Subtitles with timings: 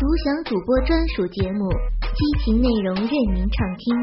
[0.00, 1.68] 独享主播专属节目，
[2.00, 3.94] 激情内容任您畅听，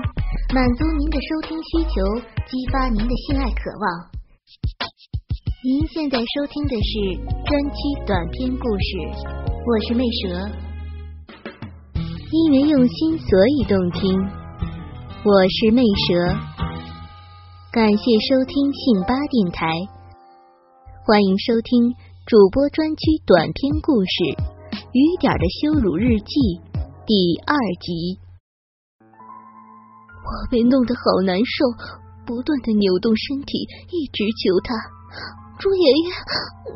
[0.54, 4.06] 满足您的收听需求，激发您的性爱渴望。
[5.66, 9.26] 您现在收听的是专区短篇故事，
[9.66, 10.48] 我是魅蛇，
[12.30, 14.22] 因为用心，所以动听。
[15.26, 16.14] 我是魅蛇，
[17.72, 19.74] 感谢收听信八电台，
[21.08, 21.96] 欢迎收听
[22.28, 24.57] 主播专区短篇故事。
[24.94, 26.62] 雨点的羞辱日记
[27.06, 28.18] 第二集，
[29.04, 31.66] 我被弄得好难受，
[32.26, 34.74] 不断的扭动身体，一直求他
[35.60, 36.08] ：“朱爷爷，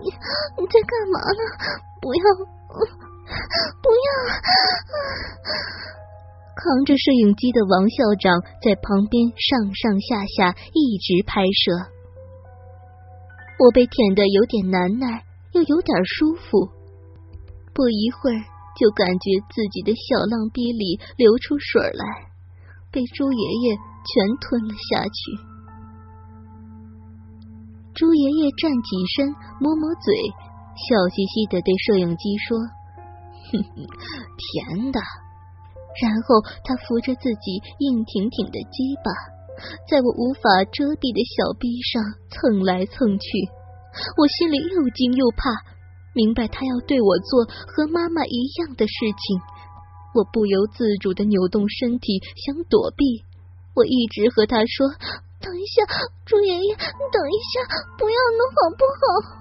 [0.03, 0.12] 你
[0.59, 1.41] 你在干嘛呢？
[2.02, 2.23] 不要，
[3.81, 4.08] 不要！”
[6.53, 11.72] 扛着摄影机的王校长在旁边上上下下一直拍摄，
[13.58, 16.80] 我被舔的有点难耐，又有点舒服。
[17.73, 18.39] 不一会儿，
[18.80, 22.03] 就感觉自己的小浪逼里流出水来，
[22.91, 25.19] 被朱爷爷全吞了下去。
[27.94, 30.16] 朱爷爷站起身，摸摸嘴，
[30.75, 32.58] 笑嘻嘻的对摄影机说
[33.52, 33.88] ：“哼哼，
[34.39, 35.00] 甜的。”
[36.02, 39.11] 然后他扶着自己硬挺挺的鸡巴，
[39.89, 43.28] 在我无法遮蔽的小臂上蹭来蹭去，
[44.16, 45.52] 我心里又惊又怕。
[46.14, 49.40] 明白他要对我做和妈妈一样的事情，
[50.14, 53.23] 我不由自主的扭动身体想躲避。
[53.73, 54.92] 我一直和他说
[55.40, 55.81] ：“等一下，
[56.26, 57.64] 朱爷爷，等一下，
[57.98, 59.40] 不要弄好不好？”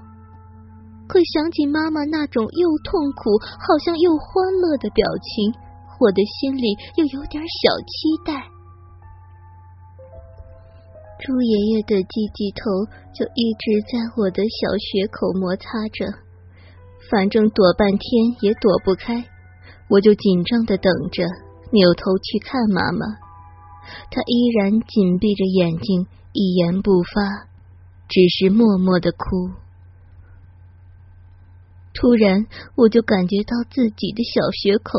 [1.10, 5.52] 可想起妈妈那种又痛苦好像又欢乐的表情，
[5.98, 8.46] 我的心里又有点小期待。
[11.18, 16.29] 朱爷爷的鸡鸡头就一直在我的小穴口摩擦着。
[17.10, 19.24] 反正躲半天也躲不开，
[19.88, 21.24] 我就紧张的等着，
[21.72, 23.04] 扭头去看妈妈。
[24.12, 27.48] 她依然紧闭着眼睛，一言不发，
[28.08, 29.50] 只是默默的哭。
[31.92, 34.92] 突然，我就感觉到自己的小穴口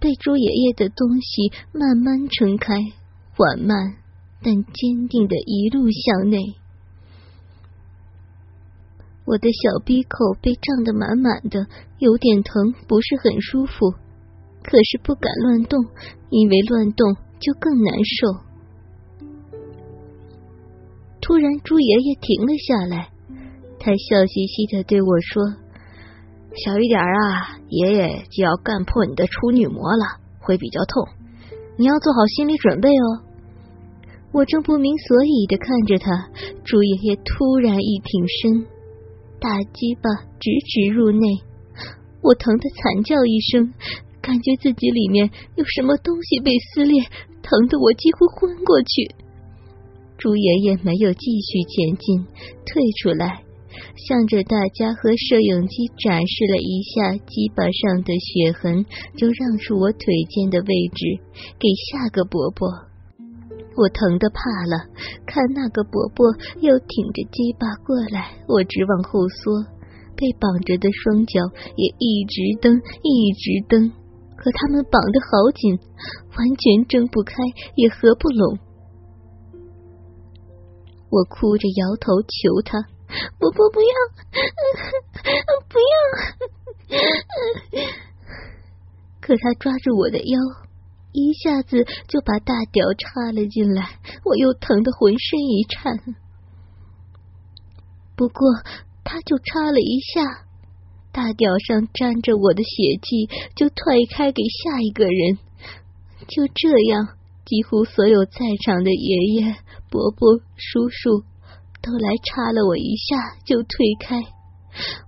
[0.00, 2.74] 被朱爷爷的东西慢慢撑开，
[3.36, 3.94] 缓慢
[4.42, 6.56] 但坚定的一路向内。
[9.26, 11.66] 我的小鼻口被胀得满满的，
[11.98, 13.92] 有点疼，不是很舒服。
[14.62, 15.84] 可是不敢乱动，
[16.30, 18.46] 因为乱动就更难受。
[21.20, 23.10] 突然，朱爷爷停了下来，
[23.80, 25.42] 他笑嘻嘻的对我说
[26.64, 31.08] ：“小一点啊，爷爷就要干破你的处女膜了，会比较痛，
[31.76, 33.22] 你要做好心理准备哦。”
[34.30, 36.28] 我正不明所以的看着他，
[36.64, 38.75] 朱爷爷突然一挺身。
[39.46, 41.28] 大鸡巴直直入内，
[42.20, 43.72] 我疼得惨叫一声，
[44.20, 47.00] 感觉自己里面有什么东西被撕裂，
[47.44, 49.14] 疼得我几乎昏过去。
[50.18, 52.26] 朱爷爷没有继续前进，
[52.66, 53.44] 退出来，
[54.08, 58.84] 向着大家和摄影机展示了一下鸡巴上的血痕，
[59.16, 61.22] 就让出我腿间的位置
[61.60, 62.66] 给下个伯伯。
[63.76, 64.88] 我疼的怕了，
[65.26, 66.26] 看那个伯伯
[66.60, 69.62] 又挺着鸡巴过来，我直往后缩，
[70.16, 71.44] 被绑着的双脚
[71.76, 72.72] 也一直蹬，
[73.02, 73.92] 一直蹬，
[74.36, 75.78] 可他们绑得好紧，
[76.36, 77.34] 完全睁不开，
[77.74, 78.58] 也合不拢。
[81.10, 82.82] 我哭着摇头求他
[83.38, 83.88] ：“伯伯不要，
[85.68, 85.84] 不要！”
[89.20, 90.65] 可他抓住我的腰。
[91.16, 96.14] 一下子就把大屌插了进来，我又疼得浑身一颤。
[98.14, 98.46] 不过
[99.02, 100.44] 他就插了一下，
[101.12, 105.38] 大屌上沾着我的血迹，就退开给下一个人。
[106.28, 107.08] 就这样，
[107.46, 109.54] 几乎所有在场的爷爷、
[109.88, 111.24] 伯伯、叔叔
[111.80, 113.16] 都来插了我一下，
[113.46, 114.20] 就退开。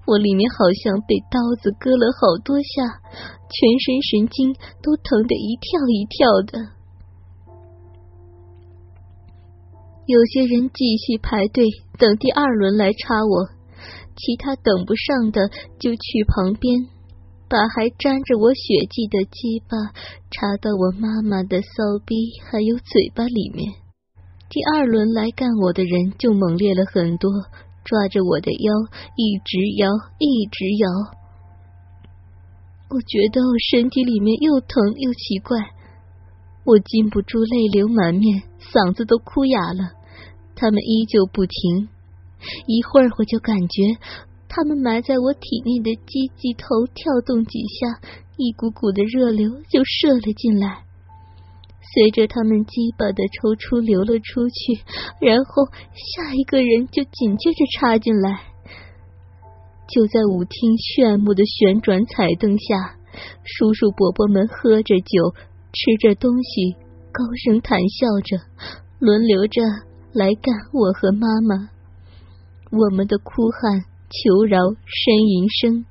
[0.06, 3.02] 我里面好像被刀子割了好多下，
[3.50, 6.78] 全身神经都疼得一跳一跳的。
[10.06, 11.64] 有些人继续排队
[11.98, 13.48] 等第二轮来插我，
[14.16, 15.48] 其他等不上的
[15.78, 16.88] 就去旁边，
[17.48, 19.76] 把还沾着我血迹的鸡巴
[20.30, 22.14] 插到我妈妈的骚逼
[22.50, 23.72] 还有嘴巴里面。
[24.48, 27.30] 第二轮来干我的人就猛烈了很多。
[27.84, 28.72] 抓着我的腰，
[29.16, 31.17] 一直摇，一直摇。
[32.90, 35.58] 我觉得我身体里面又疼又奇怪，
[36.64, 39.92] 我禁不住泪流满面，嗓子都哭哑了。
[40.56, 41.88] 他们依旧不停，
[42.66, 43.82] 一会儿我就感觉
[44.48, 48.00] 他们埋在我体内的鸡鸡头跳动几下，
[48.38, 50.84] 一股股的热流就射了进来。
[51.92, 54.80] 随着他们鸡巴的抽出流了出去，
[55.20, 58.40] 然后下一个人就紧接着插进来。
[59.88, 62.96] 就在舞厅炫目的旋转彩灯下，
[63.42, 65.34] 叔叔伯伯们喝着酒，
[65.72, 66.76] 吃着东西，
[67.10, 68.36] 高声谈笑着，
[68.98, 69.62] 轮流着
[70.12, 71.70] 来干我和妈妈。
[72.70, 73.80] 我们的哭喊、
[74.10, 75.86] 求饶、呻吟声，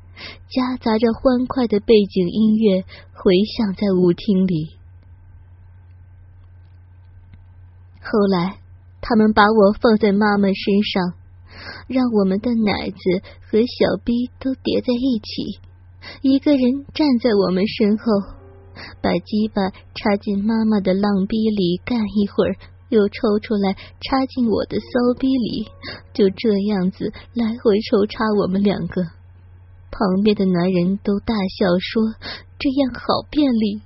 [0.48, 4.78] 夹杂着欢快的背景音乐，回响在舞厅里。
[8.00, 8.60] 后来，
[9.02, 11.14] 他们把我放在妈妈身上，
[11.88, 12.98] 让我们的奶子
[13.50, 15.60] 和小逼都叠在一起，
[16.22, 18.06] 一个人站在我们身后，
[19.02, 22.56] 把鸡巴插进妈妈的浪逼里干一会儿，
[22.90, 24.86] 又抽出来插进我的骚
[25.20, 25.68] 逼里，
[26.14, 29.02] 就这样子来回抽插我们两个。
[29.90, 32.14] 旁边的男人都大笑说
[32.60, 33.82] ：“这样好便利。”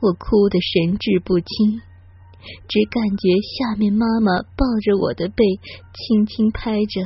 [0.00, 1.80] 我哭得神志不清，
[2.68, 5.44] 只感觉下面妈妈抱着我的背，
[5.92, 7.02] 轻轻拍着，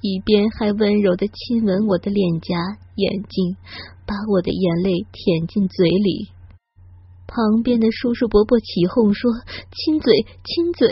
[0.00, 2.54] 一边还温柔的亲吻我的脸颊、
[2.96, 3.56] 眼睛，
[4.06, 6.28] 把我的眼泪舔进嘴里。
[7.26, 9.30] 旁边的叔叔伯伯起哄说
[9.72, 10.12] ：“亲嘴，
[10.44, 10.88] 亲嘴！”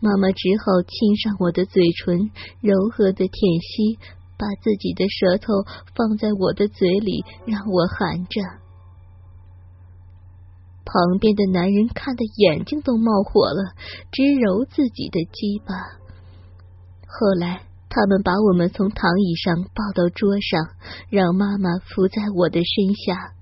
[0.00, 3.98] 妈妈只好亲上我的嘴唇，柔和的舔吸，
[4.36, 5.52] 把自己的舌头
[5.96, 8.63] 放在我的嘴里，让我含着。
[10.84, 13.72] 旁边的男人看得眼睛都冒火了，
[14.12, 15.74] 直揉自己的鸡巴。
[17.08, 20.68] 后来，他们把我们从躺椅上抱到桌上，
[21.10, 23.32] 让妈妈伏在我的身下，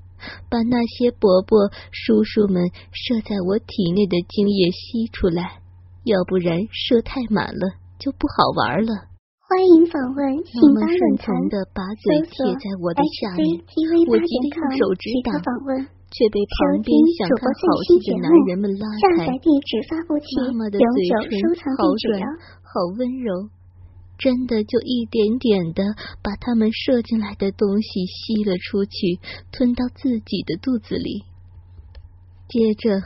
[0.48, 5.60] 把那些伯伯、叔叔们射在我体内的精液吸出来，
[6.04, 8.92] 要不然射太满了就不好玩了。
[9.48, 13.60] 欢迎访问信巴论坛，的把嘴贴在我的下面，
[14.08, 15.40] 我急得用手指挡。
[16.12, 18.86] 却被旁边想看好戏的男人们拉
[19.16, 19.26] 开。
[19.26, 21.40] 妈妈的嘴唇
[21.76, 22.20] 好软，
[22.60, 23.48] 好温柔，
[24.18, 25.82] 真的就一点点的
[26.22, 29.18] 把他们射进来的东西吸了出去，
[29.50, 31.24] 吞到自己的肚子里。
[32.48, 33.00] 接着，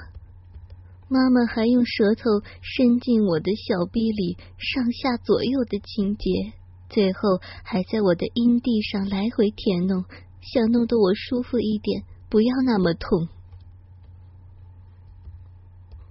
[1.09, 6.53] 妈妈还用舌头伸进我的小臂里，上下左右的清洁，
[6.91, 10.05] 最后还在我的阴蒂上来回舔弄，
[10.43, 12.03] 想弄得我舒服一点。
[12.29, 13.29] 不要那么痛。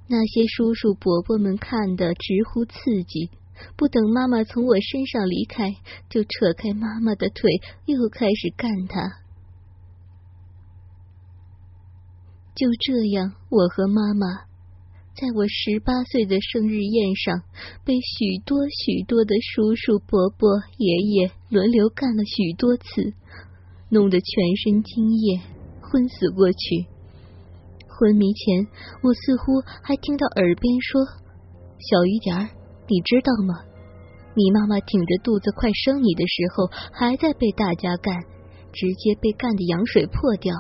[0.07, 3.31] 那些叔叔伯伯们看的直呼刺激，
[3.75, 5.73] 不等妈妈从我身上离开，
[6.09, 9.01] 就扯开妈妈的腿，又开始干她。
[12.53, 14.27] 就这样，我和妈妈
[15.15, 17.41] 在我十八岁的生日宴上，
[17.83, 23.13] 被许多许多的叔叔伯伯、爷爷轮流干了许多次，
[23.89, 25.54] 弄得全身精液。
[25.95, 26.85] 昏死过去，
[27.87, 28.67] 昏迷前，
[29.01, 31.05] 我似乎还听到耳边说
[31.79, 32.49] ：“小雨点儿，
[32.89, 33.63] 你知道吗？
[34.35, 38.13] 你妈妈挺着肚子快生你的时候，还在被大家干，
[38.73, 40.53] 直接被干的羊水破掉。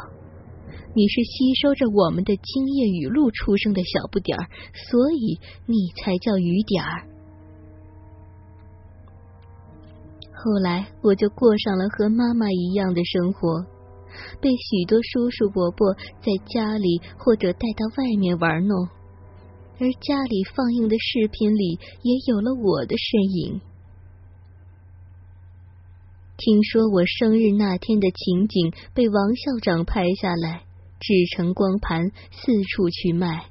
[0.93, 4.47] 你是吸收着我们的精液雨露出生的小不点儿，
[4.89, 7.09] 所以你才叫雨点儿。”
[10.31, 13.74] 后来，我就过上了和妈妈一样的生活。
[14.41, 18.87] 被许多叔叔伯伯在家里或者带到外面玩弄，
[19.79, 23.61] 而家里放映的视频里也有了我的身影。
[26.37, 30.63] 听说我生日那天的情景被王校长拍下来，
[30.99, 33.45] 制成光盘四处去卖。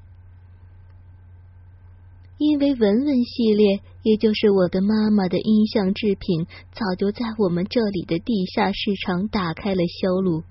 [2.36, 10.42] 因为文文系列，也就是我的妈妈的音像制品，早就在我们这里的地下市场打开了销路，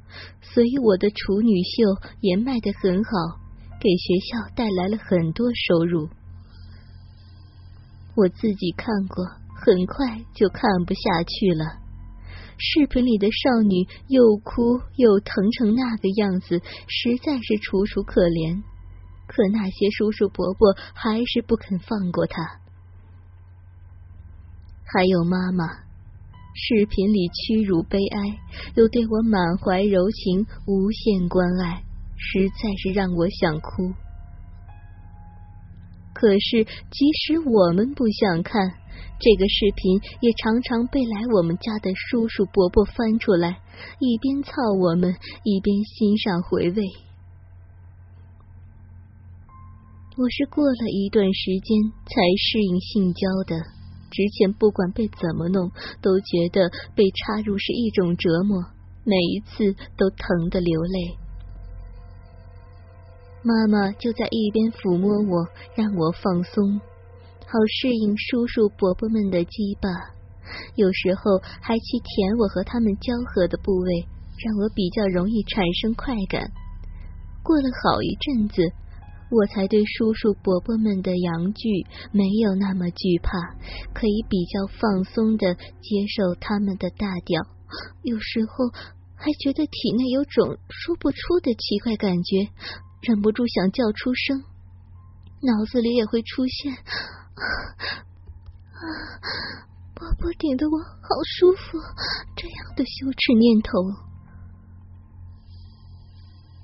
[0.42, 1.84] 所以我的处女秀
[2.22, 3.12] 也卖得很好，
[3.82, 6.08] 给学校带来了很多收入。
[8.16, 11.84] 我自己看过，很快就看不下去了。
[12.58, 18.64] 视频里的少女又哭又疼成那个样子，实在是楚楚可怜。
[19.36, 22.60] 可那些叔叔伯伯还是不肯放过他，
[24.86, 25.66] 还有妈妈，
[26.54, 28.38] 视频里屈辱悲哀，
[28.76, 31.82] 又对我满怀柔情、无限关爱，
[32.16, 33.92] 实在是让我想哭。
[36.14, 38.62] 可是即使我们不想看
[39.20, 43.62] 这个视频，也常常被来我们家的叔叔伯伯翻出来，
[43.98, 46.84] 一边操我们，一边欣赏回味。
[50.16, 53.58] 我是过了一段时间才适应性交的，
[54.12, 55.72] 之前不管被怎么弄，
[56.04, 58.64] 都觉得被插入是一种折磨，
[59.04, 61.18] 每一次都疼得流泪。
[63.42, 66.80] 妈妈就在一边抚摸我，让我放松，
[67.48, 70.14] 好适应叔叔伯伯们的羁绊。
[70.76, 74.06] 有时候还去舔我和他们交合的部位，
[74.38, 76.52] 让我比较容易产生快感。
[77.42, 78.62] 过了好一阵子，
[79.34, 83.58] 我才对叔叔伯伯们的阳具没有那么惧怕，
[83.92, 87.42] 可以比较放松的接受他们的大屌。
[88.04, 88.70] 有时候
[89.16, 92.50] 还觉得体内有种说不出的奇怪感觉。
[93.02, 94.44] 忍不住想叫出声，
[95.42, 96.80] 脑子里也会出现啊，
[99.94, 101.78] 波波顶得我好舒服
[102.38, 104.13] 这样的羞耻念头。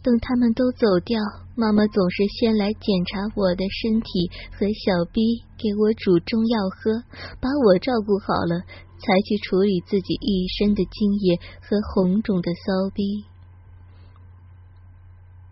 [0.02, 1.20] 等他们都走掉，
[1.56, 7.04] 妈妈总是先来检查我的身体和小逼，给我煮中药喝，
[7.42, 8.64] 把我照顾好了，
[8.98, 13.26] 才去处理自己一身的精液和红肿的骚逼。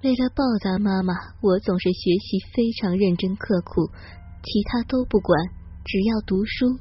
[0.04, 3.90] 为了报答妈妈，我总是学习非常认真刻苦，
[4.44, 5.38] 其他都不管，
[5.84, 6.80] 只要读书。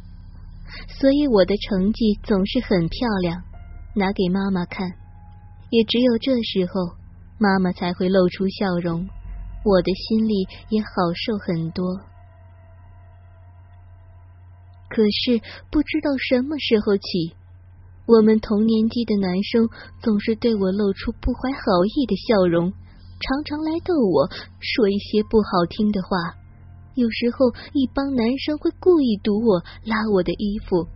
[1.00, 3.42] 所以我的成绩总是很漂亮，
[3.96, 4.86] 拿给妈妈看。
[5.70, 6.94] 也只有这时候，
[7.38, 9.08] 妈妈才会露出笑容，
[9.64, 11.84] 我的心里也好受很多。
[14.88, 17.34] 可是不知道什么时候起，
[18.06, 19.68] 我们同年级的男生
[20.00, 22.72] 总是对我露出不怀好意的笑容。
[23.18, 24.28] 常常来逗我，
[24.60, 26.36] 说一些不好听的话。
[26.94, 30.86] 有时候，一帮男生会故意堵我，拉我的衣服。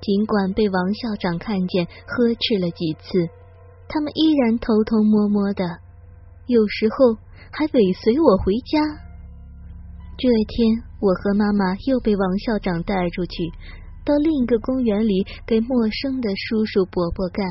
[0.00, 3.28] 尽管被王校长看见，呵斥了几次，
[3.88, 5.64] 他们依然偷偷摸摸的，
[6.46, 7.18] 有时候
[7.50, 8.80] 还尾随我回家。
[10.18, 13.52] 这天，我和妈妈又被王校长带出去，
[14.04, 17.46] 到另一个公园里给陌生的叔叔伯伯干。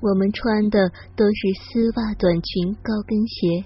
[0.00, 3.64] 我们穿的都是丝袜短裙、高跟鞋，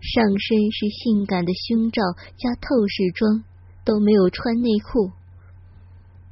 [0.00, 2.02] 上身是性感的胸罩
[2.36, 3.44] 加透视装，
[3.84, 5.12] 都没有穿内裤。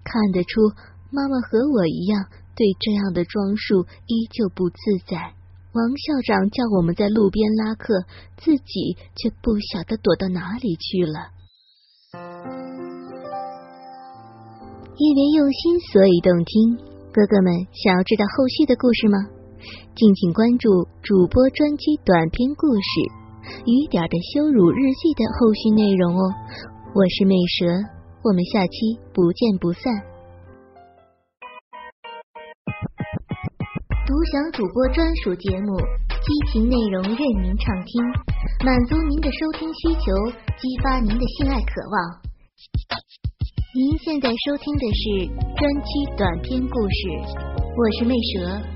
[0.02, 0.60] 看得出，
[1.10, 2.26] 妈妈和我一样，
[2.56, 5.34] 对这样的装束依旧不自在。
[5.76, 7.92] 王校长叫我们在路边拉客，
[8.38, 11.36] 自己却不晓得躲到哪里去了。
[14.96, 16.78] 因为用心，所以动听。
[17.12, 19.18] 哥哥们，想要知道后续的故事吗？
[19.94, 20.68] 敬请关注
[21.02, 22.80] 主播专辑短篇故事
[23.66, 26.32] 《雨点的羞辱日记》的后续内容哦。
[26.94, 27.68] 我是美蛇，
[28.24, 30.15] 我们下期不见不散。
[34.32, 35.76] 享主播专属节目，
[36.10, 38.02] 激情内容任您畅听，
[38.64, 40.10] 满足您的收听需求，
[40.56, 41.96] 激发您的性爱渴望。
[43.74, 47.08] 您现在收听的是专区短篇故事，
[47.76, 48.75] 我是魅蛇。